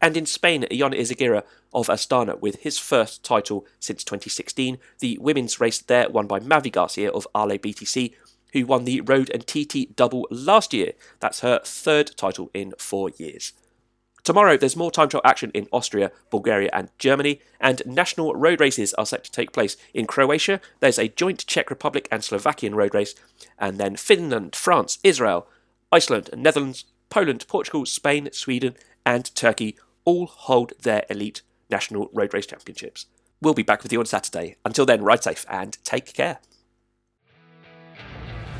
And 0.00 0.16
in 0.16 0.24
Spain, 0.24 0.64
Jon 0.70 0.92
Izagirre 0.92 1.42
of 1.74 1.88
Astana 1.88 2.40
with 2.40 2.60
his 2.60 2.78
first 2.78 3.24
title 3.24 3.66
since 3.80 4.04
2016. 4.04 4.78
The 5.00 5.18
women's 5.20 5.58
race 5.58 5.80
there 5.80 6.08
won 6.08 6.28
by 6.28 6.38
Mavi 6.38 6.70
Garcia 6.70 7.10
of 7.10 7.26
Ale 7.34 7.58
BTC, 7.58 8.14
who 8.52 8.66
won 8.66 8.84
the 8.84 9.00
Road 9.00 9.32
and 9.34 9.44
TT 9.44 9.96
double 9.96 10.28
last 10.30 10.72
year. 10.72 10.92
That's 11.18 11.40
her 11.40 11.60
third 11.64 12.16
title 12.16 12.52
in 12.54 12.74
four 12.78 13.10
years. 13.10 13.52
Tomorrow, 14.24 14.56
there's 14.56 14.76
more 14.76 14.90
time 14.90 15.08
trial 15.08 15.22
action 15.24 15.50
in 15.54 15.68
Austria, 15.72 16.12
Bulgaria, 16.30 16.70
and 16.72 16.90
Germany, 16.98 17.40
and 17.60 17.82
national 17.86 18.34
road 18.34 18.60
races 18.60 18.92
are 18.94 19.06
set 19.06 19.24
to 19.24 19.30
take 19.30 19.52
place 19.52 19.76
in 19.94 20.06
Croatia. 20.06 20.60
There's 20.80 20.98
a 20.98 21.08
joint 21.08 21.46
Czech 21.46 21.70
Republic 21.70 22.08
and 22.10 22.22
Slovakian 22.22 22.74
road 22.74 22.94
race, 22.94 23.14
and 23.58 23.78
then 23.78 23.96
Finland, 23.96 24.54
France, 24.54 24.98
Israel, 25.02 25.46
Iceland, 25.90 26.30
Netherlands, 26.36 26.84
Poland, 27.10 27.46
Portugal, 27.48 27.86
Spain, 27.86 28.28
Sweden, 28.32 28.74
and 29.06 29.34
Turkey 29.34 29.76
all 30.04 30.26
hold 30.26 30.72
their 30.82 31.04
elite 31.08 31.42
national 31.70 32.10
road 32.12 32.34
race 32.34 32.46
championships. 32.46 33.06
We'll 33.40 33.54
be 33.54 33.62
back 33.62 33.82
with 33.82 33.92
you 33.92 34.00
on 34.00 34.06
Saturday. 34.06 34.56
Until 34.64 34.84
then, 34.84 35.02
ride 35.02 35.22
safe 35.22 35.46
and 35.48 35.78
take 35.84 36.12
care. 36.12 36.38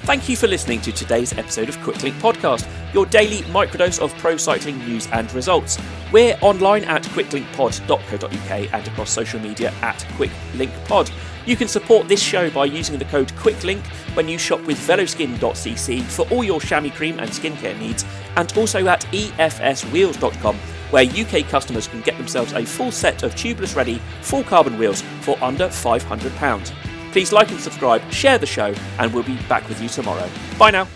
Thank 0.09 0.27
you 0.31 0.37
for 0.37 0.47
listening 0.47 0.81
to 0.81 0.91
today's 0.91 1.35
episode 1.35 1.69
of 1.69 1.77
Quicklink 1.81 2.15
Podcast, 2.15 2.67
your 2.95 3.05
daily 3.05 3.43
microdose 3.53 4.00
of 4.00 4.17
pro 4.17 4.38
cycling 4.38 4.79
news 4.79 5.07
and 5.12 5.31
results. 5.35 5.79
We're 6.11 6.38
online 6.41 6.85
at 6.85 7.03
quicklinkpod.co.uk 7.03 8.73
and 8.73 8.88
across 8.88 9.11
social 9.11 9.38
media 9.38 9.71
at 9.83 9.99
quicklinkpod. 10.17 11.12
You 11.45 11.57
can 11.57 11.69
support 11.69 12.09
this 12.09 12.23
show 12.23 12.49
by 12.49 12.65
using 12.65 12.99
the 12.99 13.05
code 13.05 13.29
QUICKLINK 13.35 13.85
when 14.17 14.29
you 14.29 14.38
shop 14.38 14.62
with 14.62 14.79
veloskin.cc 14.79 16.03
for 16.05 16.27
all 16.31 16.43
your 16.43 16.62
chamois 16.62 16.88
cream 16.93 17.19
and 17.19 17.29
skincare 17.29 17.79
needs, 17.79 18.07
and 18.37 18.50
also 18.57 18.87
at 18.87 19.03
efswheels.com 19.12 20.57
where 20.88 21.05
UK 21.05 21.47
customers 21.50 21.87
can 21.87 22.00
get 22.00 22.17
themselves 22.17 22.55
a 22.55 22.65
full 22.65 22.91
set 22.91 23.25
of 23.25 23.35
tubeless 23.35 23.77
ready, 23.77 24.00
full 24.23 24.43
carbon 24.45 24.79
wheels 24.79 25.03
for 25.21 25.37
under 25.45 25.69
£500. 25.69 26.88
Please 27.12 27.33
like 27.33 27.50
and 27.50 27.61
subscribe, 27.61 28.03
share 28.12 28.38
the 28.38 28.47
show, 28.47 28.75
and 28.99 29.12
we'll 29.12 29.23
be 29.23 29.37
back 29.49 29.69
with 29.69 29.81
you 29.83 29.88
tomorrow. 29.88 30.29
Bye 30.59 30.71
now. 30.71 30.87